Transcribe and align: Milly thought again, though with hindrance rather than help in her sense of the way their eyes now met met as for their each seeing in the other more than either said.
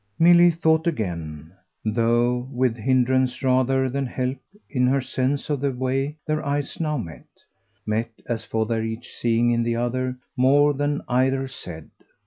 Milly 0.17 0.49
thought 0.49 0.87
again, 0.87 1.51
though 1.85 2.49
with 2.51 2.75
hindrance 2.75 3.43
rather 3.43 3.87
than 3.87 4.07
help 4.07 4.39
in 4.67 4.87
her 4.87 4.99
sense 4.99 5.47
of 5.47 5.61
the 5.61 5.69
way 5.69 6.17
their 6.25 6.43
eyes 6.43 6.79
now 6.79 6.97
met 6.97 7.27
met 7.85 8.09
as 8.25 8.43
for 8.43 8.65
their 8.65 8.81
each 8.83 9.13
seeing 9.15 9.51
in 9.51 9.61
the 9.61 9.75
other 9.75 10.17
more 10.35 10.73
than 10.73 11.03
either 11.07 11.47
said. 11.47 11.91